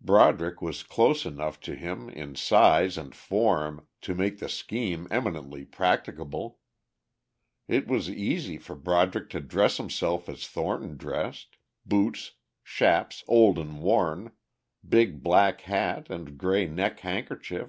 [0.00, 5.66] Broderick was close enough to him in size and form to make the scheme eminently
[5.66, 6.58] practicable.
[7.68, 12.32] It was easy for Broderick to dress himself as Thornton dressed, boots,
[12.64, 14.32] chaps old and worn,
[14.88, 17.68] big black hat and grey neck handkerchief.